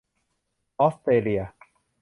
[0.79, 1.41] ออสเตรเลีย